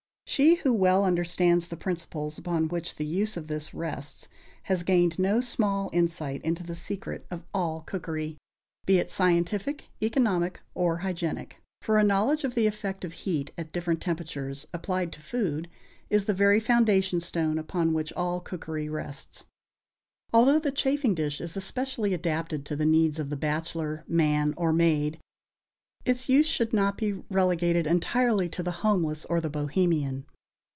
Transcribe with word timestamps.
She 0.27 0.55
who 0.55 0.71
well 0.71 1.03
understands 1.03 1.67
the 1.67 1.75
principles 1.75 2.37
upon 2.37 2.69
which 2.69 2.95
the 2.95 3.05
use 3.05 3.35
of 3.35 3.47
this 3.47 3.73
rests 3.73 4.29
has 4.63 4.81
gained 4.83 5.19
no 5.19 5.41
small 5.41 5.89
insight 5.91 6.41
into 6.43 6.63
the 6.63 6.73
secret 6.73 7.25
of 7.29 7.43
all 7.53 7.81
cookery, 7.81 8.37
be 8.85 8.97
it 8.97 9.11
scientific, 9.11 9.89
economic 10.01 10.61
or 10.73 10.99
hygienic; 10.99 11.57
for 11.81 11.97
a 11.97 12.05
knowledge 12.05 12.45
of 12.45 12.55
the 12.55 12.65
effect 12.65 13.03
of 13.03 13.11
heat 13.11 13.51
at 13.57 13.73
different 13.73 13.99
temperatures, 14.01 14.65
applied 14.73 15.11
to 15.11 15.21
food, 15.21 15.67
is 16.09 16.27
the 16.27 16.33
very 16.33 16.61
foundation 16.61 17.19
stone 17.19 17.57
upon 17.59 17.91
which 17.91 18.13
all 18.13 18.39
cookery 18.39 18.87
rests. 18.87 19.47
Although 20.33 20.59
the 20.59 20.71
chafing 20.71 21.13
dish 21.13 21.41
is 21.41 21.57
especially 21.57 22.13
adapted 22.13 22.65
to 22.67 22.77
the 22.77 22.85
needs 22.85 23.19
of 23.19 23.31
the 23.31 23.35
bachelor, 23.35 24.05
man 24.07 24.53
or 24.55 24.71
maid, 24.71 25.19
its 26.03 26.27
use 26.27 26.47
should 26.47 26.73
not 26.73 26.97
be 26.97 27.13
relegated 27.29 27.85
entirely 27.85 28.49
to 28.49 28.63
the 28.63 28.71
homeless 28.81 29.23
or 29.25 29.39
the 29.39 29.49
Bohemian. 29.51 30.25